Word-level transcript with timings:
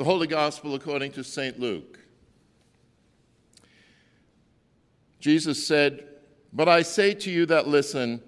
The 0.00 0.04
Holy 0.04 0.26
Gospel 0.26 0.74
according 0.74 1.12
to 1.12 1.22
St. 1.22 1.60
Luke. 1.60 1.98
Jesus 5.18 5.66
said, 5.66 6.08
But 6.54 6.70
I 6.70 6.80
say 6.80 7.12
to 7.12 7.30
you 7.30 7.44
that 7.44 7.68
listen, 7.68 8.22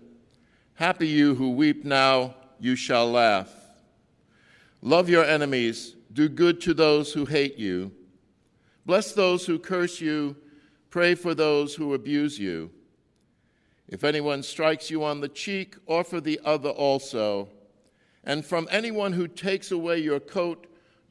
happy 0.75 1.09
you 1.09 1.35
who 1.35 1.53
weep 1.53 1.87
now, 1.87 2.35
you 2.61 2.77
shall 2.77 3.11
laugh. 3.11 3.51
Love 4.83 5.09
your 5.09 5.25
enemies, 5.25 5.97
do 6.13 6.29
good 6.29 6.61
to 6.61 6.75
those 6.75 7.15
who 7.15 7.25
hate 7.25 7.57
you, 7.57 7.91
bless 8.85 9.13
those 9.13 9.47
who 9.47 9.59
curse 9.59 9.99
you, 9.99 10.37
pray 10.91 11.15
for 11.15 11.35
those 11.35 11.75
who 11.75 11.95
abuse 11.95 12.39
you. 12.39 12.71
If 13.89 14.05
anyone 14.05 14.43
strikes 14.43 14.91
you 14.91 15.03
on 15.05 15.23
the 15.23 15.29
cheek, 15.29 15.77
offer 15.87 16.21
the 16.21 16.39
other 16.45 16.69
also. 16.69 17.49
And 18.25 18.45
from 18.45 18.69
anyone 18.71 19.15
who 19.15 19.27
takes 19.27 19.71
away 19.71 20.01
your 20.01 20.21
coat, 20.21 20.67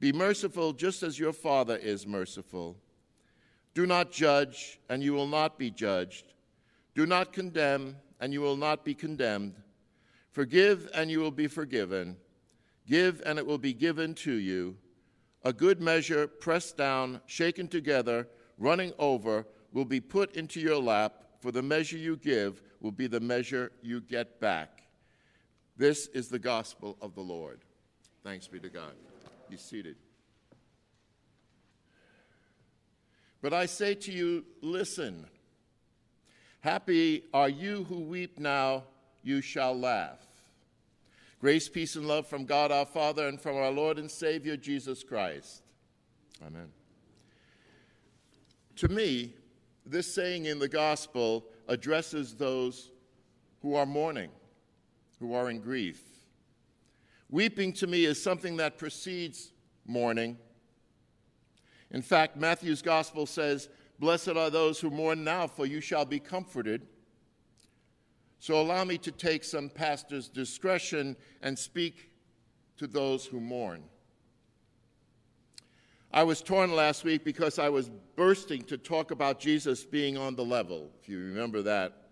Be 0.00 0.12
merciful 0.12 0.72
just 0.72 1.02
as 1.02 1.18
your 1.18 1.34
Father 1.34 1.76
is 1.76 2.06
merciful. 2.06 2.78
Do 3.74 3.86
not 3.86 4.10
judge, 4.10 4.80
and 4.88 5.02
you 5.02 5.12
will 5.12 5.26
not 5.26 5.58
be 5.58 5.70
judged. 5.70 6.32
Do 6.94 7.06
not 7.06 7.32
condemn, 7.32 7.96
and 8.18 8.32
you 8.32 8.40
will 8.40 8.56
not 8.56 8.84
be 8.84 8.94
condemned. 8.94 9.54
Forgive, 10.32 10.88
and 10.94 11.10
you 11.10 11.20
will 11.20 11.30
be 11.30 11.46
forgiven. 11.46 12.16
Give, 12.86 13.22
and 13.26 13.38
it 13.38 13.46
will 13.46 13.58
be 13.58 13.74
given 13.74 14.14
to 14.16 14.32
you. 14.32 14.76
A 15.44 15.52
good 15.52 15.80
measure, 15.80 16.26
pressed 16.26 16.76
down, 16.76 17.20
shaken 17.26 17.68
together, 17.68 18.26
running 18.58 18.92
over, 18.98 19.46
will 19.72 19.84
be 19.84 20.00
put 20.00 20.34
into 20.34 20.60
your 20.60 20.78
lap, 20.78 21.24
for 21.40 21.52
the 21.52 21.62
measure 21.62 21.96
you 21.96 22.16
give 22.16 22.62
will 22.80 22.90
be 22.90 23.06
the 23.06 23.20
measure 23.20 23.70
you 23.82 24.00
get 24.00 24.40
back. 24.40 24.82
This 25.76 26.06
is 26.08 26.28
the 26.28 26.38
gospel 26.38 26.96
of 27.00 27.14
the 27.14 27.22
Lord. 27.22 27.60
Thanks 28.22 28.48
be 28.48 28.60
to 28.60 28.68
God. 28.68 28.92
Be 29.50 29.56
seated. 29.56 29.96
But 33.42 33.52
I 33.52 33.66
say 33.66 33.94
to 33.94 34.12
you, 34.12 34.44
listen. 34.62 35.26
Happy 36.60 37.24
are 37.34 37.48
you 37.48 37.82
who 37.84 37.98
weep 38.00 38.38
now, 38.38 38.84
you 39.24 39.40
shall 39.40 39.76
laugh. 39.76 40.24
Grace, 41.40 41.68
peace, 41.68 41.96
and 41.96 42.06
love 42.06 42.28
from 42.28 42.44
God 42.44 42.70
our 42.70 42.86
Father 42.86 43.26
and 43.26 43.40
from 43.40 43.56
our 43.56 43.72
Lord 43.72 43.98
and 43.98 44.08
Savior 44.08 44.56
Jesus 44.56 45.02
Christ. 45.02 45.62
Amen. 46.46 46.68
To 48.76 48.88
me, 48.88 49.34
this 49.84 50.14
saying 50.14 50.44
in 50.44 50.60
the 50.60 50.68
gospel 50.68 51.44
addresses 51.66 52.36
those 52.36 52.92
who 53.62 53.74
are 53.74 53.86
mourning, 53.86 54.30
who 55.18 55.34
are 55.34 55.50
in 55.50 55.58
grief. 55.58 56.09
Weeping 57.30 57.72
to 57.74 57.86
me 57.86 58.04
is 58.04 58.20
something 58.20 58.56
that 58.56 58.76
precedes 58.76 59.52
mourning. 59.86 60.36
In 61.92 62.02
fact, 62.02 62.36
Matthew's 62.36 62.82
gospel 62.82 63.24
says, 63.24 63.68
Blessed 64.00 64.30
are 64.30 64.50
those 64.50 64.80
who 64.80 64.90
mourn 64.90 65.22
now, 65.22 65.46
for 65.46 65.66
you 65.66 65.80
shall 65.80 66.04
be 66.04 66.18
comforted. 66.18 66.86
So 68.38 68.60
allow 68.60 68.84
me 68.84 68.96
to 68.98 69.12
take 69.12 69.44
some 69.44 69.68
pastor's 69.68 70.28
discretion 70.28 71.16
and 71.42 71.58
speak 71.58 72.10
to 72.78 72.86
those 72.86 73.26
who 73.26 73.40
mourn. 73.40 73.82
I 76.12 76.24
was 76.24 76.40
torn 76.40 76.74
last 76.74 77.04
week 77.04 77.24
because 77.24 77.58
I 77.58 77.68
was 77.68 77.90
bursting 78.16 78.62
to 78.64 78.78
talk 78.78 79.10
about 79.10 79.38
Jesus 79.38 79.84
being 79.84 80.16
on 80.16 80.34
the 80.34 80.44
level, 80.44 80.90
if 81.00 81.08
you 81.08 81.18
remember 81.18 81.62
that. 81.62 82.08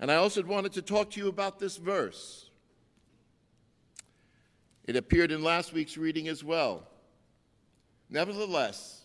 And 0.00 0.10
I 0.10 0.16
also 0.16 0.42
wanted 0.42 0.72
to 0.72 0.82
talk 0.82 1.10
to 1.10 1.20
you 1.20 1.28
about 1.28 1.58
this 1.58 1.76
verse. 1.76 2.47
It 4.88 4.96
appeared 4.96 5.30
in 5.32 5.44
last 5.44 5.74
week's 5.74 5.98
reading 5.98 6.28
as 6.28 6.42
well. 6.42 6.88
Nevertheless, 8.08 9.02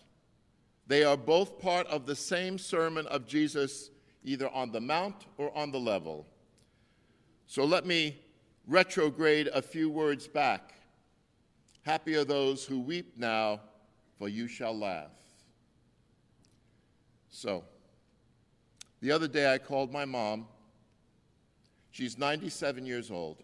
they 0.86 1.04
are 1.04 1.14
both 1.14 1.58
part 1.58 1.86
of 1.88 2.06
the 2.06 2.16
same 2.16 2.56
sermon 2.56 3.06
of 3.08 3.26
Jesus, 3.26 3.90
either 4.24 4.48
on 4.48 4.72
the 4.72 4.80
mount 4.80 5.26
or 5.36 5.54
on 5.54 5.70
the 5.70 5.78
level. 5.78 6.26
So 7.46 7.66
let 7.66 7.84
me 7.84 8.16
retrograde 8.66 9.48
a 9.48 9.60
few 9.60 9.90
words 9.90 10.26
back. 10.26 10.72
Happy 11.82 12.14
are 12.14 12.24
those 12.24 12.64
who 12.64 12.80
weep 12.80 13.18
now, 13.18 13.60
for 14.18 14.30
you 14.30 14.48
shall 14.48 14.74
laugh. 14.74 15.12
So, 17.28 17.62
the 19.02 19.10
other 19.10 19.28
day 19.28 19.52
I 19.52 19.58
called 19.58 19.92
my 19.92 20.06
mom. 20.06 20.46
She's 21.90 22.16
97 22.16 22.86
years 22.86 23.10
old. 23.10 23.42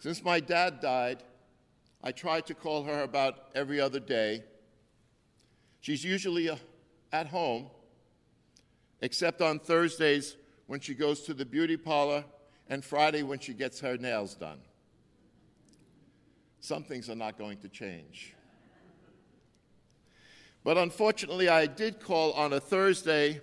Since 0.00 0.24
my 0.24 0.40
dad 0.40 0.80
died, 0.80 1.22
I 2.02 2.10
try 2.12 2.40
to 2.40 2.54
call 2.54 2.84
her 2.84 3.02
about 3.02 3.50
every 3.54 3.80
other 3.80 4.00
day. 4.00 4.42
She's 5.80 6.02
usually 6.02 6.48
uh, 6.48 6.56
at 7.12 7.26
home, 7.26 7.66
except 9.02 9.42
on 9.42 9.58
Thursdays 9.58 10.36
when 10.66 10.80
she 10.80 10.94
goes 10.94 11.20
to 11.22 11.34
the 11.34 11.44
beauty 11.44 11.76
parlor, 11.76 12.24
and 12.70 12.82
Friday 12.82 13.22
when 13.22 13.40
she 13.40 13.52
gets 13.52 13.80
her 13.80 13.98
nails 13.98 14.34
done. 14.34 14.60
Some 16.60 16.82
things 16.82 17.10
are 17.10 17.16
not 17.16 17.36
going 17.36 17.58
to 17.58 17.68
change. 17.68 18.34
But 20.64 20.78
unfortunately, 20.78 21.48
I 21.48 21.66
did 21.66 22.00
call 22.00 22.32
on 22.32 22.54
a 22.54 22.60
Thursday 22.60 23.40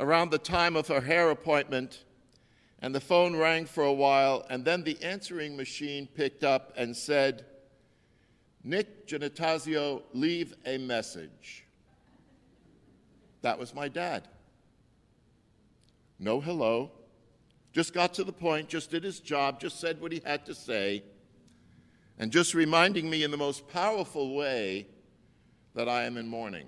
around 0.00 0.30
the 0.30 0.38
time 0.38 0.76
of 0.76 0.88
her 0.88 1.00
hair 1.00 1.30
appointment, 1.30 2.04
and 2.80 2.94
the 2.94 3.00
phone 3.00 3.34
rang 3.34 3.66
for 3.66 3.84
a 3.84 3.92
while, 3.92 4.46
and 4.50 4.64
then 4.64 4.84
the 4.84 5.02
answering 5.02 5.56
machine 5.56 6.06
picked 6.14 6.44
up 6.44 6.72
and 6.76 6.96
said, 6.96 7.44
Nick 8.62 9.06
Genitazio, 9.08 10.02
leave 10.12 10.54
a 10.64 10.78
message. 10.78 11.64
That 13.42 13.58
was 13.58 13.74
my 13.74 13.88
dad. 13.88 14.28
No 16.18 16.40
hello. 16.40 16.90
Just 17.72 17.94
got 17.94 18.14
to 18.14 18.24
the 18.24 18.32
point, 18.32 18.68
just 18.68 18.90
did 18.90 19.04
his 19.04 19.20
job, 19.20 19.60
just 19.60 19.80
said 19.80 20.00
what 20.00 20.10
he 20.10 20.20
had 20.24 20.46
to 20.46 20.54
say, 20.54 21.04
and 22.18 22.32
just 22.32 22.54
reminding 22.54 23.08
me 23.08 23.22
in 23.22 23.30
the 23.30 23.36
most 23.36 23.68
powerful 23.68 24.34
way 24.34 24.86
that 25.74 25.88
I 25.88 26.04
am 26.04 26.16
in 26.16 26.26
mourning, 26.26 26.66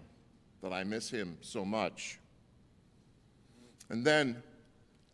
that 0.62 0.72
I 0.72 0.84
miss 0.84 1.10
him 1.10 1.38
so 1.40 1.64
much. 1.64 2.20
And 3.88 4.04
then 4.04 4.42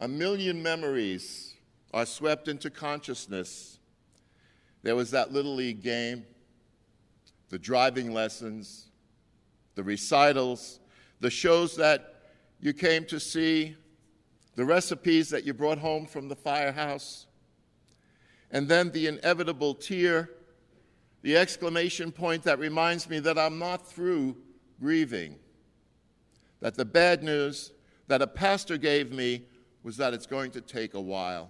a 0.00 0.08
million 0.08 0.62
memories 0.62 1.54
are 1.94 2.06
swept 2.06 2.48
into 2.48 2.70
consciousness. 2.70 3.78
There 4.82 4.96
was 4.96 5.10
that 5.12 5.32
Little 5.32 5.54
League 5.54 5.82
game, 5.82 6.25
the 7.48 7.58
driving 7.58 8.12
lessons, 8.12 8.88
the 9.75 9.82
recitals, 9.82 10.81
the 11.20 11.31
shows 11.31 11.76
that 11.76 12.14
you 12.60 12.72
came 12.72 13.04
to 13.06 13.19
see, 13.19 13.76
the 14.54 14.64
recipes 14.64 15.28
that 15.31 15.44
you 15.44 15.54
brought 15.54 15.78
home 15.78 16.06
from 16.06 16.28
the 16.28 16.37
firehouse, 16.37 17.26
and 18.50 18.69
then 18.69 18.90
the 18.90 19.06
inevitable 19.06 19.75
tear, 19.75 20.31
the 21.22 21.37
exclamation 21.37 22.12
point 22.12 22.43
that 22.44 22.58
reminds 22.58 23.08
me 23.08 23.19
that 23.20 23.38
I'm 23.38 23.58
not 23.58 23.87
through 23.87 24.37
grieving, 24.81 25.37
that 26.60 26.75
the 26.75 26.84
bad 26.84 27.22
news 27.22 27.72
that 28.08 28.22
a 28.22 28.26
pastor 28.26 28.76
gave 28.76 29.10
me 29.12 29.43
was 29.86 29.98
that 29.98 30.12
it's 30.12 30.26
going 30.26 30.50
to 30.50 30.60
take 30.60 30.94
a 30.94 31.00
while. 31.00 31.48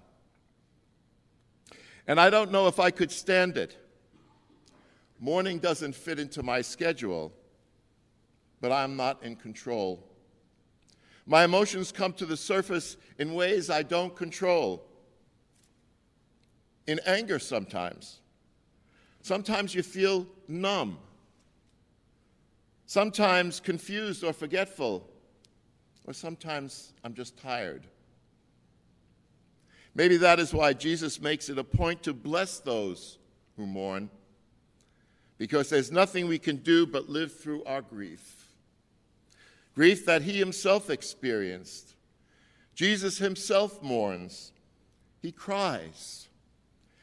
And 2.07 2.21
I 2.21 2.29
don't 2.29 2.53
know 2.53 2.67
if 2.67 2.79
I 2.79 2.91
could 2.91 3.11
stand 3.11 3.57
it. 3.57 3.79
Mourning 5.19 5.59
doesn't 5.59 5.95
fit 5.95 6.19
into 6.19 6.43
my 6.43 6.61
schedule, 6.61 7.33
but 8.61 8.73
I'm 8.73 8.95
not 8.95 9.23
in 9.23 9.37
control. 9.37 10.07
My 11.25 11.45
emotions 11.45 11.91
come 11.91 12.13
to 12.13 12.27
the 12.27 12.37
surface 12.37 12.99
in 13.19 13.33
ways 13.33 13.71
I 13.71 13.83
don't 13.83 14.15
control. 14.15 14.87
In 16.87 17.01
anger, 17.07 17.39
sometimes. 17.39 18.21
Sometimes 19.23 19.75
you 19.75 19.83
feel 19.83 20.27
numb. 20.47 20.99
Sometimes 22.85 23.61
confused 23.61 24.23
or 24.23 24.35
forgetful. 24.35 25.09
Or 26.07 26.13
sometimes 26.13 26.93
I'm 27.03 27.15
just 27.15 27.39
tired. 27.39 27.87
Maybe 29.97 30.19
that 30.19 30.39
is 30.39 30.53
why 30.53 30.75
Jesus 30.75 31.23
makes 31.23 31.49
it 31.49 31.57
a 31.59 31.65
point 31.65 32.03
to 32.03 32.13
bless 32.13 32.59
those 32.59 33.17
who 33.57 33.65
mourn, 33.65 34.11
because 35.39 35.71
there's 35.71 35.91
nothing 35.91 36.29
we 36.29 36.39
can 36.39 36.57
do 36.57 36.87
but 36.87 37.09
live 37.09 37.35
through 37.35 37.65
our 37.65 37.81
grief. 37.81 38.53
Grief 39.75 40.05
that 40.05 40.21
he 40.21 40.39
himself 40.39 40.91
experienced. 40.91 41.95
Jesus 42.75 43.17
himself 43.17 43.83
mourns. 43.83 44.53
He 45.23 45.33
cries. 45.33 46.29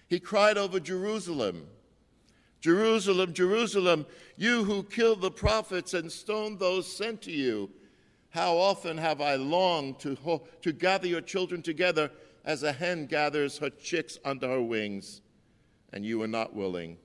He 0.08 0.20
cried 0.20 0.60
over 0.60 0.80
Jerusalem. 0.80 1.66
Jerusalem, 2.62 3.34
Jerusalem, 3.34 4.06
you 4.38 4.66
who 4.66 4.84
killed 4.84 5.22
the 5.22 5.32
prophets 5.32 5.96
and 5.96 6.12
stoned 6.12 6.60
those 6.60 6.96
sent 6.96 7.24
to 7.24 7.32
you. 7.32 7.72
How 8.30 8.56
often 8.56 9.00
have 9.00 9.20
I 9.20 9.34
longed 9.36 10.00
to, 10.02 10.14
ho- 10.14 10.48
to 10.62 10.72
gather 10.72 11.08
your 11.08 11.22
children 11.22 11.64
together 11.64 12.12
as 12.46 12.64
a 12.64 12.74
hen 12.74 13.06
gathers 13.06 13.58
her 13.60 13.70
chicks 13.70 14.18
under 14.26 14.48
her 14.48 14.62
wings, 14.62 15.22
and 15.92 16.06
you 16.06 16.20
were 16.20 16.28
not 16.28 16.56
willing. 16.56 16.98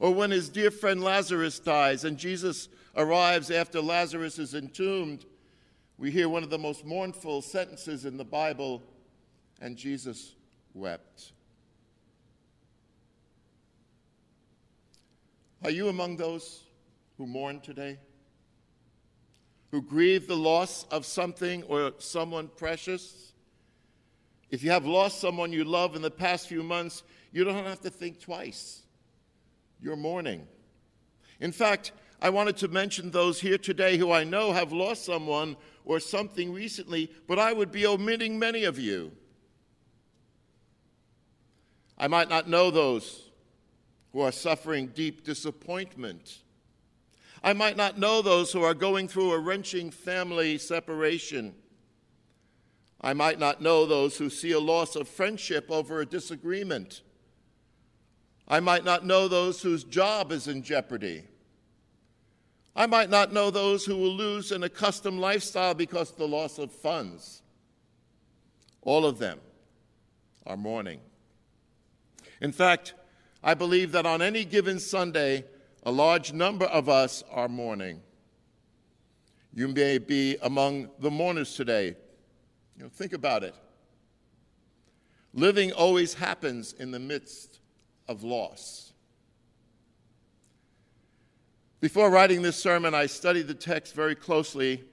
Or 0.00 0.14
when 0.14 0.30
his 0.30 0.48
dear 0.48 0.70
friend 0.70 1.02
Lazarus 1.02 1.58
dies 1.58 2.04
and 2.04 2.16
Jesus 2.16 2.68
arrives 2.96 3.50
after 3.50 3.80
Lazarus 3.80 4.38
is 4.38 4.54
entombed, 4.54 5.24
we 5.96 6.10
hear 6.10 6.28
one 6.28 6.44
of 6.44 6.50
the 6.50 6.58
most 6.58 6.84
mournful 6.84 7.42
sentences 7.42 8.04
in 8.04 8.16
the 8.16 8.24
Bible, 8.24 8.82
and 9.60 9.76
Jesus 9.76 10.34
wept. 10.72 11.32
Are 15.64 15.70
you 15.70 15.88
among 15.88 16.16
those 16.16 16.62
who 17.16 17.26
mourn 17.26 17.60
today? 17.60 17.98
Who 19.72 19.82
grieve 19.82 20.28
the 20.28 20.36
loss 20.36 20.84
of 20.92 21.04
something 21.04 21.64
or 21.64 21.92
someone 21.98 22.48
precious? 22.56 23.27
If 24.50 24.62
you 24.62 24.70
have 24.70 24.86
lost 24.86 25.20
someone 25.20 25.52
you 25.52 25.64
love 25.64 25.94
in 25.94 26.02
the 26.02 26.10
past 26.10 26.48
few 26.48 26.62
months, 26.62 27.02
you 27.32 27.44
don't 27.44 27.64
have 27.64 27.80
to 27.82 27.90
think 27.90 28.20
twice. 28.20 28.82
You're 29.80 29.96
mourning. 29.96 30.46
In 31.40 31.52
fact, 31.52 31.92
I 32.20 32.30
wanted 32.30 32.56
to 32.58 32.68
mention 32.68 33.10
those 33.10 33.40
here 33.40 33.58
today 33.58 33.96
who 33.96 34.10
I 34.10 34.24
know 34.24 34.52
have 34.52 34.72
lost 34.72 35.04
someone 35.04 35.56
or 35.84 36.00
something 36.00 36.52
recently, 36.52 37.10
but 37.26 37.38
I 37.38 37.52
would 37.52 37.70
be 37.70 37.86
omitting 37.86 38.38
many 38.38 38.64
of 38.64 38.78
you. 38.78 39.12
I 41.96 42.08
might 42.08 42.28
not 42.28 42.48
know 42.48 42.70
those 42.70 43.30
who 44.12 44.20
are 44.20 44.32
suffering 44.32 44.88
deep 44.88 45.24
disappointment. 45.24 46.38
I 47.42 47.52
might 47.52 47.76
not 47.76 47.98
know 47.98 48.22
those 48.22 48.52
who 48.52 48.62
are 48.62 48.74
going 48.74 49.06
through 49.06 49.32
a 49.32 49.38
wrenching 49.38 49.90
family 49.90 50.58
separation. 50.58 51.54
I 53.00 53.12
might 53.12 53.38
not 53.38 53.62
know 53.62 53.86
those 53.86 54.18
who 54.18 54.28
see 54.28 54.52
a 54.52 54.60
loss 54.60 54.96
of 54.96 55.08
friendship 55.08 55.70
over 55.70 56.00
a 56.00 56.06
disagreement. 56.06 57.02
I 58.48 58.60
might 58.60 58.84
not 58.84 59.04
know 59.04 59.28
those 59.28 59.62
whose 59.62 59.84
job 59.84 60.32
is 60.32 60.48
in 60.48 60.62
jeopardy. 60.62 61.24
I 62.74 62.86
might 62.86 63.10
not 63.10 63.32
know 63.32 63.50
those 63.50 63.84
who 63.84 63.96
will 63.96 64.14
lose 64.14 64.52
an 64.52 64.62
accustomed 64.62 65.20
lifestyle 65.20 65.74
because 65.74 66.10
of 66.10 66.16
the 66.16 66.28
loss 66.28 66.58
of 66.58 66.72
funds. 66.72 67.42
All 68.82 69.04
of 69.04 69.18
them 69.18 69.40
are 70.46 70.56
mourning. 70.56 71.00
In 72.40 72.52
fact, 72.52 72.94
I 73.42 73.54
believe 73.54 73.92
that 73.92 74.06
on 74.06 74.22
any 74.22 74.44
given 74.44 74.80
Sunday, 74.80 75.44
a 75.84 75.92
large 75.92 76.32
number 76.32 76.66
of 76.66 76.88
us 76.88 77.22
are 77.30 77.48
mourning. 77.48 78.00
You 79.52 79.68
may 79.68 79.98
be 79.98 80.36
among 80.42 80.90
the 80.98 81.10
mourners 81.10 81.54
today. 81.54 81.96
You 82.78 82.84
know, 82.84 82.90
think 82.90 83.12
about 83.12 83.42
it. 83.42 83.56
Living 85.34 85.72
always 85.72 86.14
happens 86.14 86.72
in 86.72 86.92
the 86.92 87.00
midst 87.00 87.58
of 88.06 88.22
loss. 88.22 88.92
Before 91.80 92.08
writing 92.08 92.40
this 92.42 92.56
sermon, 92.56 92.94
I 92.94 93.06
studied 93.06 93.48
the 93.48 93.54
text 93.54 93.96
very 93.96 94.14
closely, 94.14 94.84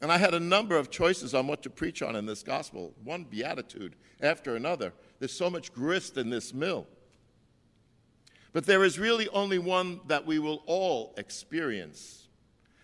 and 0.00 0.12
I 0.12 0.18
had 0.18 0.34
a 0.34 0.40
number 0.40 0.76
of 0.76 0.88
choices 0.88 1.34
on 1.34 1.48
what 1.48 1.64
to 1.64 1.70
preach 1.70 2.00
on 2.00 2.14
in 2.14 2.26
this 2.26 2.44
gospel, 2.44 2.94
one 3.02 3.24
beatitude 3.24 3.96
after 4.20 4.54
another. 4.54 4.92
There's 5.18 5.32
so 5.32 5.50
much 5.50 5.72
grist 5.72 6.16
in 6.16 6.30
this 6.30 6.54
mill. 6.54 6.86
But 8.52 8.66
there 8.66 8.84
is 8.84 9.00
really 9.00 9.28
only 9.30 9.58
one 9.58 10.00
that 10.06 10.26
we 10.26 10.38
will 10.38 10.62
all 10.66 11.12
experience, 11.16 12.28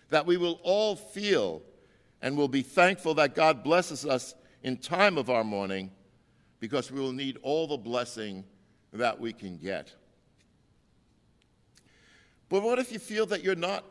that 0.09 0.25
we 0.25 0.35
will 0.35 0.59
all 0.63 0.97
feel 0.97 1.61
and 2.21 2.37
we'll 2.37 2.47
be 2.47 2.61
thankful 2.61 3.13
that 3.15 3.35
God 3.35 3.63
blesses 3.63 4.05
us 4.05 4.35
in 4.63 4.77
time 4.77 5.17
of 5.17 5.29
our 5.29 5.43
mourning 5.43 5.91
because 6.59 6.91
we 6.91 6.99
will 6.99 7.13
need 7.13 7.37
all 7.43 7.67
the 7.67 7.77
blessing 7.77 8.43
that 8.93 9.19
we 9.19 9.33
can 9.33 9.57
get. 9.57 9.93
But 12.49 12.63
what 12.63 12.79
if 12.79 12.91
you 12.91 12.99
feel 12.99 13.25
that 13.27 13.43
you're 13.43 13.55
not, 13.55 13.83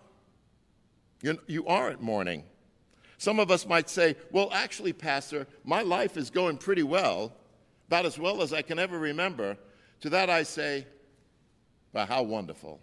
you're, 1.23 1.37
you 1.47 1.67
aren't 1.67 2.01
mourning? 2.01 2.45
Some 3.19 3.39
of 3.39 3.51
us 3.51 3.67
might 3.67 3.89
say, 3.89 4.17
well, 4.31 4.51
actually, 4.53 4.93
Pastor, 4.93 5.47
my 5.65 5.83
life 5.83 6.17
is 6.17 6.31
going 6.31 6.59
pretty 6.59 6.83
well, 6.83 7.33
about 7.87 8.07
as 8.07 8.19
well 8.19 8.43
as 8.43 8.53
I 8.53 8.63
can 8.63 8.79
ever 8.79 8.99
remember. 8.99 9.57
To 10.01 10.11
that 10.11 10.29
I 10.29 10.43
say, 10.43 10.87
well, 11.93 12.07
how 12.07 12.23
wonderful. 12.23 12.81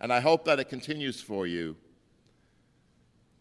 And 0.00 0.12
I 0.12 0.20
hope 0.20 0.44
that 0.44 0.60
it 0.60 0.68
continues 0.68 1.20
for 1.20 1.46
you. 1.46 1.76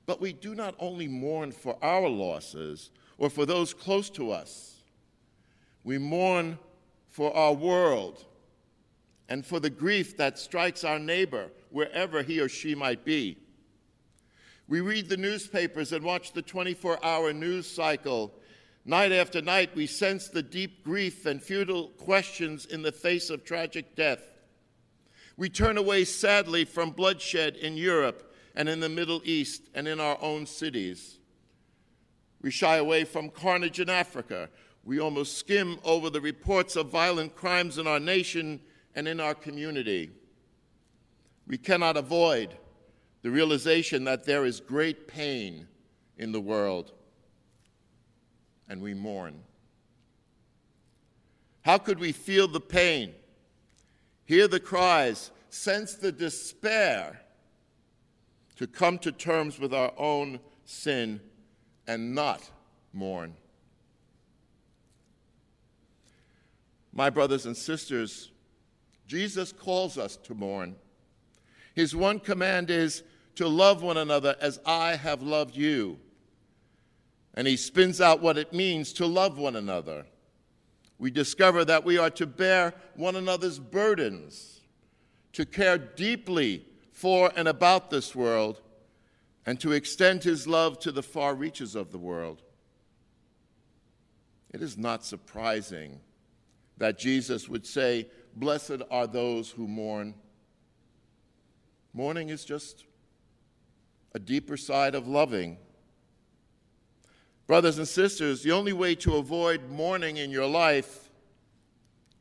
But 0.06 0.20
we 0.20 0.34
do 0.34 0.54
not 0.56 0.76
only 0.80 1.08
mourn 1.08 1.52
for 1.52 1.78
our 1.82 2.10
losses 2.10 2.90
or 3.18 3.30
for 3.30 3.46
those 3.46 3.74
close 3.74 4.10
to 4.12 4.32
us, 4.32 4.76
we 5.84 5.98
mourn 5.98 6.60
for 7.10 7.36
our 7.36 7.54
world 7.54 8.26
and 9.30 9.46
for 9.46 9.60
the 9.60 9.70
grief 9.70 10.18
that 10.18 10.38
strikes 10.38 10.84
our 10.84 11.00
neighbor, 11.00 11.50
wherever 11.70 12.22
he 12.22 12.40
or 12.40 12.50
she 12.50 12.76
might 12.76 13.06
be. 13.06 13.38
We 14.68 14.82
read 14.82 15.10
the 15.10 15.18
newspapers 15.18 15.92
and 15.92 16.04
watch 16.04 16.34
the 16.34 16.42
24 16.42 17.04
hour 17.04 17.34
news 17.34 17.70
cycle. 17.70 18.34
Night 18.86 19.12
after 19.12 19.42
night, 19.42 19.76
we 19.76 19.88
sense 19.88 20.28
the 20.28 20.44
deep 20.44 20.84
grief 20.84 21.26
and 21.26 21.42
futile 21.42 21.90
questions 21.90 22.66
in 22.66 22.82
the 22.82 22.92
face 22.92 23.30
of 23.30 23.44
tragic 23.44 23.96
death. 23.96 24.22
We 25.38 25.50
turn 25.50 25.78
away 25.78 26.06
sadly 26.06 26.66
from 26.66 26.92
bloodshed 26.92 27.56
in 27.56 27.76
Europe 27.76 28.33
and 28.56 28.70
in 28.70 28.80
the 28.80 28.90
Middle 28.90 29.22
East 29.24 29.70
and 29.74 29.88
in 29.88 30.00
our 30.00 30.18
own 30.22 30.46
cities. 30.46 31.18
We 32.42 32.52
shy 32.52 32.78
away 32.78 33.04
from 33.06 33.30
carnage 33.30 33.80
in 33.80 33.90
Africa. 33.90 34.50
We 34.84 35.00
almost 35.00 35.38
skim 35.38 35.80
over 35.84 36.10
the 36.10 36.22
reports 36.22 36.76
of 36.76 36.90
violent 36.90 37.36
crimes 37.36 37.78
in 37.78 37.88
our 37.88 38.00
nation 38.00 38.60
and 38.96 39.08
in 39.08 39.20
our 39.20 39.34
community. 39.34 40.12
We 41.48 41.58
cannot 41.58 41.98
avoid 41.98 42.56
the 43.22 43.32
realization 43.32 44.04
that 44.04 44.26
there 44.26 44.46
is 44.46 44.60
great 44.60 45.08
pain 45.08 45.68
in 46.18 46.32
the 46.32 46.42
world, 46.42 46.92
and 48.70 48.82
we 48.82 48.94
mourn. 48.94 49.42
How 51.62 51.78
could 51.78 52.00
we 52.00 52.12
feel 52.12 52.50
the 52.50 52.60
pain, 52.60 53.14
hear 54.26 54.50
the 54.50 54.60
cries, 54.60 55.32
sense 55.50 55.96
the 55.96 56.12
despair 56.12 57.23
to 58.58 58.68
come 58.68 58.98
to 59.00 59.12
terms 59.12 59.60
with 59.60 59.74
our 59.74 59.92
own 59.98 60.40
sin 60.66 61.20
and 61.88 62.14
not 62.14 62.50
mourn. 62.94 63.36
My 66.94 67.10
brothers 67.10 67.46
and 67.46 67.58
sisters, 67.58 68.32
Jesus 69.08 69.52
calls 69.52 69.98
us 69.98 70.16
to 70.18 70.36
mourn. 70.36 70.76
His 71.74 71.96
one 71.96 72.20
command 72.20 72.70
is 72.70 73.04
to 73.36 73.48
love 73.48 73.82
one 73.82 73.98
another 73.98 74.36
as 74.40 74.60
I 74.66 74.96
have 74.96 75.24
loved 75.24 75.56
you. 75.56 76.00
And 77.34 77.48
he 77.48 77.58
spins 77.58 78.00
out 78.00 78.22
what 78.22 78.38
it 78.38 78.54
means 78.54 78.94
to 78.94 79.08
love 79.08 79.40
one 79.40 79.56
another. 79.56 80.06
We 81.00 81.10
discover 81.10 81.66
that 81.66 81.84
we 81.84 81.98
are 81.98 82.12
to 82.12 82.28
bear 82.28 82.76
one 82.96 83.16
another's 83.16 83.58
burdens, 83.58 84.62
to 85.34 85.46
care 85.46 85.80
deeply 85.80 86.64
for 86.94 87.32
and 87.36 87.48
about 87.48 87.90
this 87.90 88.16
world, 88.16 88.62
and 89.46 89.60
to 89.60 89.74
extend 89.74 90.24
his 90.24 90.48
love 90.48 90.80
to 90.80 90.92
the 90.92 91.04
far 91.04 91.36
reaches 91.36 91.76
of 91.76 91.92
the 91.92 91.98
world. 91.98 92.42
It 94.54 94.62
is 94.62 94.78
not 94.78 95.04
surprising 95.04 96.00
that 96.78 97.00
Jesus 97.00 97.50
would 97.50 97.66
say, 97.66 98.08
Blessed 98.36 98.82
are 98.90 99.08
those 99.08 99.50
who 99.50 99.68
mourn. 99.68 100.14
Mourning 101.94 102.30
is 102.30 102.46
just 102.46 102.86
a 104.14 104.20
deeper 104.20 104.58
side 104.58 104.96
of 104.96 105.08
loving. 105.08 105.58
Brothers 107.48 107.78
and 107.78 107.88
sisters, 107.88 108.44
the 108.44 108.52
only 108.52 108.74
way 108.74 108.96
to 108.96 109.18
avoid 109.18 109.70
mourning 109.70 110.18
in 110.18 110.32
your 110.32 110.48
life 110.48 111.10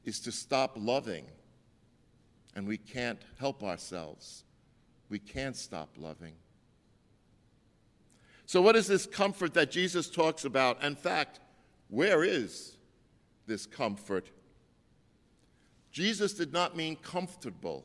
is 0.04 0.20
to 0.20 0.32
stop 0.32 0.72
loving. 0.76 1.26
And 2.54 2.66
we 2.66 2.76
can't 2.76 3.20
help 3.38 3.62
ourselves. 3.62 4.44
We 5.12 5.19
can't 5.19 5.54
stop 5.54 5.90
loving. 5.99 6.33
So, 8.47 8.62
what 8.62 8.76
is 8.76 8.87
this 8.87 9.04
comfort 9.04 9.52
that 9.52 9.71
Jesus 9.71 10.09
talks 10.09 10.47
about? 10.47 10.83
In 10.83 10.97
fact, 10.97 11.38
where 11.90 12.25
is 12.25 12.78
this 13.47 13.66
comfort? 13.66 14.31
Jesus 15.90 16.33
did 16.33 16.54
not 16.54 16.78
mean 16.78 16.97
comfortable, 16.97 17.85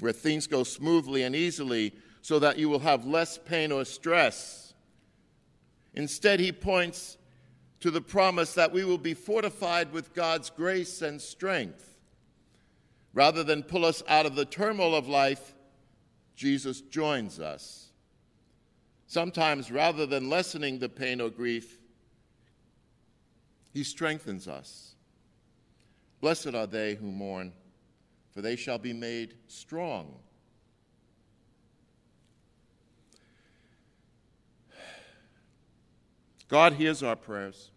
where 0.00 0.12
things 0.12 0.48
go 0.48 0.64
smoothly 0.64 1.22
and 1.22 1.36
easily 1.36 1.94
so 2.22 2.40
that 2.40 2.58
you 2.58 2.68
will 2.68 2.80
have 2.80 3.06
less 3.06 3.38
pain 3.38 3.70
or 3.70 3.84
stress. 3.84 4.74
Instead, 5.94 6.40
he 6.40 6.50
points 6.50 7.18
to 7.78 7.92
the 7.92 8.00
promise 8.00 8.52
that 8.54 8.72
we 8.72 8.84
will 8.84 8.98
be 8.98 9.14
fortified 9.14 9.92
with 9.92 10.12
God's 10.12 10.50
grace 10.50 11.02
and 11.02 11.22
strength. 11.22 12.00
Rather 13.14 13.44
than 13.44 13.62
pull 13.62 13.84
us 13.84 14.02
out 14.08 14.26
of 14.26 14.34
the 14.34 14.44
turmoil 14.44 14.96
of 14.96 15.06
life, 15.06 15.54
Jesus 16.38 16.82
joins 16.82 17.40
us. 17.40 17.88
Sometimes, 19.08 19.72
rather 19.72 20.06
than 20.06 20.30
lessening 20.30 20.78
the 20.78 20.88
pain 20.88 21.20
or 21.20 21.30
grief, 21.30 21.80
he 23.74 23.82
strengthens 23.82 24.46
us. 24.46 24.94
Blessed 26.20 26.54
are 26.54 26.68
they 26.68 26.94
who 26.94 27.10
mourn, 27.10 27.52
for 28.32 28.40
they 28.40 28.54
shall 28.54 28.78
be 28.78 28.92
made 28.92 29.34
strong. 29.48 30.14
God 36.46 36.74
hears 36.74 37.02
our 37.02 37.16
prayers. 37.16 37.72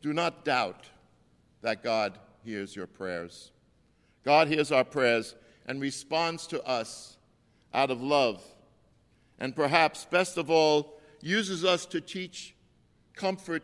Do 0.00 0.12
not 0.12 0.44
doubt 0.44 0.86
that 1.60 1.84
God 1.84 2.18
hears 2.44 2.74
your 2.74 2.88
prayers. 2.88 3.52
God 4.24 4.48
hears 4.48 4.72
our 4.72 4.84
prayers 4.84 5.36
and 5.66 5.80
responds 5.80 6.46
to 6.48 6.62
us 6.64 7.16
out 7.72 7.90
of 7.90 8.02
love, 8.02 8.42
and 9.38 9.56
perhaps 9.56 10.04
best 10.04 10.36
of 10.36 10.50
all, 10.50 11.00
uses 11.20 11.64
us 11.64 11.86
to 11.86 12.00
teach 12.00 12.54
comfort 13.14 13.62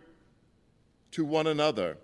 to 1.11 1.25
one 1.25 1.47
another. 1.47 1.97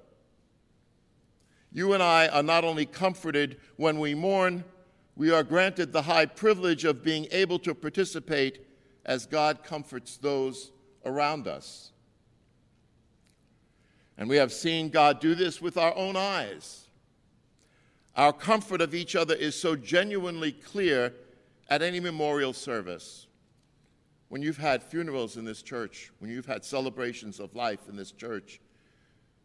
You 1.73 1.93
and 1.93 2.03
I 2.03 2.29
are 2.29 2.43
not 2.43 2.65
only 2.65 2.87
comforted 2.87 3.59
when 3.77 3.99
we 3.99 4.15
mourn, 4.15 4.65
we 5.17 5.31
are 5.31 5.43
granted 5.43 5.93
the 5.93 6.03
high 6.03 6.27
privilege 6.27 6.85
of 6.85 7.03
being 7.03 7.27
able 7.31 7.59
to 7.61 7.75
participate 7.75 8.67
as 9.05 9.27
God 9.27 9.63
comforts 9.63 10.17
those 10.17 10.73
around 11.05 11.47
us. 11.47 11.93
And 14.17 14.29
we 14.29 14.37
have 14.37 14.53
seen 14.53 14.89
God 14.89 15.21
do 15.21 15.35
this 15.35 15.61
with 15.61 15.77
our 15.77 15.95
own 15.97 16.17
eyes. 16.17 16.84
Our 18.17 18.33
comfort 18.33 18.81
of 18.81 18.95
each 18.95 19.17
other 19.17 19.35
is 19.35 19.61
so 19.61 19.75
genuinely 19.75 20.53
clear 20.53 21.13
at 21.69 21.83
any 21.83 21.99
memorial 21.99 22.53
service. 22.53 23.27
When 24.29 24.43
you've 24.43 24.59
had 24.59 24.83
funerals 24.83 25.37
in 25.37 25.45
this 25.45 25.63
church, 25.63 26.11
when 26.19 26.31
you've 26.31 26.47
had 26.47 26.65
celebrations 26.65 27.41
of 27.41 27.55
life 27.55 27.89
in 27.89 27.97
this 27.97 28.13
church, 28.13 28.61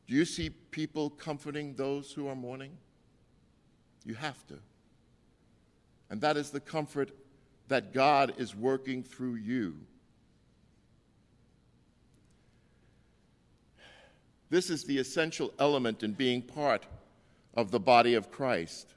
do 0.07 0.15
you 0.15 0.25
see 0.25 0.49
people 0.49 1.09
comforting 1.09 1.75
those 1.75 2.11
who 2.11 2.27
are 2.27 2.35
mourning? 2.35 2.77
You 4.05 4.15
have 4.15 4.45
to. 4.47 4.59
And 6.09 6.21
that 6.21 6.37
is 6.37 6.49
the 6.49 6.59
comfort 6.59 7.11
that 7.67 7.93
God 7.93 8.33
is 8.37 8.55
working 8.55 9.03
through 9.03 9.35
you. 9.35 9.75
This 14.49 14.71
is 14.71 14.83
the 14.83 14.97
essential 14.97 15.53
element 15.59 16.01
in 16.01 16.13
being 16.13 16.41
part 16.41 16.87
of 17.53 17.71
the 17.71 17.79
body 17.79 18.13
of 18.13 18.31
Christ 18.31 18.93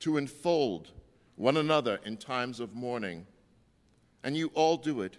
to 0.00 0.16
enfold 0.16 0.90
one 1.36 1.56
another 1.56 2.00
in 2.04 2.16
times 2.16 2.60
of 2.60 2.74
mourning. 2.74 3.26
And 4.24 4.36
you 4.36 4.50
all 4.54 4.76
do 4.76 5.02
it. 5.02 5.16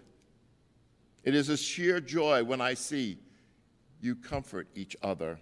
It 1.23 1.35
is 1.35 1.49
a 1.49 1.57
sheer 1.57 1.99
joy 1.99 2.43
when 2.43 2.61
I 2.61 2.73
see 2.73 3.17
you 4.01 4.15
comfort 4.15 4.67
each 4.75 4.95
other. 5.01 5.39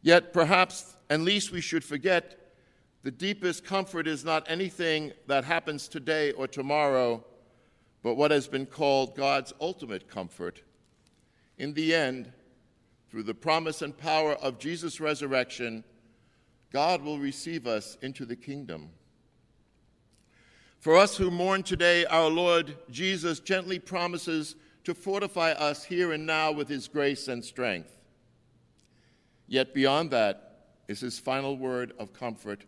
Yet, 0.00 0.32
perhaps, 0.32 0.96
and 1.08 1.24
least 1.24 1.52
we 1.52 1.60
should 1.60 1.84
forget, 1.84 2.54
the 3.02 3.10
deepest 3.10 3.64
comfort 3.64 4.06
is 4.06 4.24
not 4.24 4.48
anything 4.48 5.12
that 5.26 5.44
happens 5.44 5.88
today 5.88 6.32
or 6.32 6.46
tomorrow, 6.46 7.24
but 8.02 8.14
what 8.14 8.30
has 8.30 8.46
been 8.48 8.66
called 8.66 9.16
God's 9.16 9.52
ultimate 9.60 10.08
comfort 10.08 10.62
in 11.58 11.74
the 11.74 11.94
end, 11.94 12.32
through 13.12 13.22
the 13.22 13.34
promise 13.34 13.82
and 13.82 13.94
power 13.94 14.32
of 14.36 14.58
Jesus' 14.58 14.98
resurrection, 14.98 15.84
God 16.72 17.02
will 17.02 17.18
receive 17.18 17.66
us 17.66 17.98
into 18.00 18.24
the 18.24 18.36
kingdom. 18.36 18.88
For 20.78 20.96
us 20.96 21.18
who 21.18 21.30
mourn 21.30 21.62
today, 21.62 22.06
our 22.06 22.30
Lord 22.30 22.74
Jesus 22.90 23.38
gently 23.38 23.78
promises 23.78 24.56
to 24.84 24.94
fortify 24.94 25.50
us 25.52 25.84
here 25.84 26.12
and 26.12 26.24
now 26.24 26.52
with 26.52 26.70
his 26.70 26.88
grace 26.88 27.28
and 27.28 27.44
strength. 27.44 27.98
Yet 29.46 29.74
beyond 29.74 30.10
that 30.12 30.70
is 30.88 31.00
his 31.00 31.18
final 31.18 31.58
word 31.58 31.92
of 31.98 32.14
comfort 32.14 32.64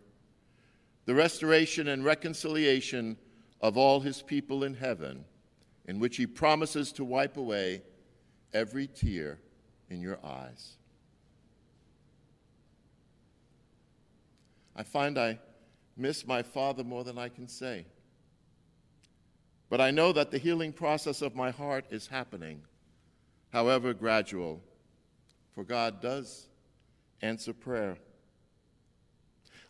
the 1.06 1.14
restoration 1.14 1.88
and 1.88 2.04
reconciliation 2.04 3.16
of 3.62 3.76
all 3.78 4.00
his 4.00 4.20
people 4.22 4.64
in 4.64 4.74
heaven, 4.74 5.24
in 5.86 5.98
which 5.98 6.16
he 6.16 6.26
promises 6.26 6.92
to 6.92 7.04
wipe 7.04 7.36
away 7.38 7.82
every 8.52 8.86
tear 8.86 9.38
in 9.90 10.00
your 10.00 10.18
eyes. 10.24 10.76
I 14.76 14.82
find 14.82 15.18
I 15.18 15.38
miss 15.96 16.26
my 16.26 16.42
father 16.42 16.82
more 16.82 17.04
than 17.04 17.18
I 17.18 17.28
can 17.28 17.48
say. 17.48 17.86
But 19.70 19.80
I 19.80 19.90
know 19.90 20.12
that 20.12 20.30
the 20.30 20.38
healing 20.38 20.72
process 20.72 21.22
of 21.22 21.34
my 21.34 21.50
heart 21.50 21.84
is 21.90 22.06
happening, 22.06 22.62
however 23.52 23.94
gradual, 23.94 24.60
for 25.54 25.64
God 25.64 26.00
does 26.00 26.48
answer 27.22 27.52
prayer. 27.52 27.96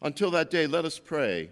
Until 0.03 0.31
that 0.33 0.51
day, 0.51 0.67
let 0.67 0.85
us 0.85 0.99
pray. 0.99 1.51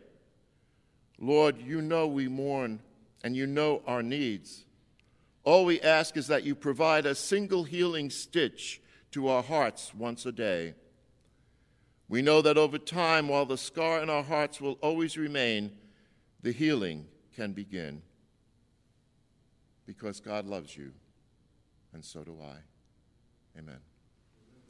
Lord, 1.19 1.61
you 1.61 1.81
know 1.81 2.07
we 2.07 2.29
mourn 2.29 2.81
and 3.23 3.37
you 3.37 3.47
know 3.47 3.83
our 3.87 4.03
needs. 4.03 4.65
All 5.45 5.65
we 5.65 5.81
ask 5.81 6.17
is 6.17 6.29
that 6.29 6.45
you 6.45 6.55
provide 6.55 7.05
a 7.05 7.15
single 7.15 7.65
healing 7.65 8.11
stitch 8.11 8.81
to 9.11 9.29
our 9.29 9.43
hearts 9.43 9.95
once 9.95 10.25
a 10.25 10.33
day. 10.33 10.75
We 12.09 12.23
know 12.23 12.43
that 12.43 12.59
over 12.59 12.79
time, 12.79 13.29
while 13.29 13.47
the 13.47 13.59
scar 13.59 14.03
in 14.03 14.11
our 14.11 14.23
hearts 14.23 14.61
will 14.61 14.79
always 14.83 15.17
remain, 15.17 15.73
the 16.43 16.53
healing 16.53 17.07
can 17.35 17.53
begin. 17.53 18.03
Because 19.87 20.21
God 20.21 20.47
loves 20.47 20.77
you, 20.77 20.93
and 21.93 22.05
so 22.05 22.23
do 22.23 22.37
I. 22.41 23.59
Amen. 23.59 23.79